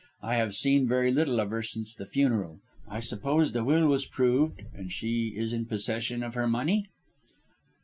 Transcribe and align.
I 0.23 0.33
have 0.33 0.55
seen 0.55 0.87
very 0.87 1.11
little 1.11 1.39
of 1.39 1.51
her 1.51 1.61
since 1.61 1.93
the 1.93 2.07
funeral. 2.07 2.57
I 2.87 3.01
suppose 3.01 3.51
the 3.51 3.63
will 3.63 3.85
was 3.85 4.07
proved 4.07 4.63
and 4.73 4.91
she 4.91 5.35
is 5.37 5.53
in 5.53 5.67
possession 5.67 6.23
of 6.23 6.33
her 6.33 6.47
money?" 6.47 6.87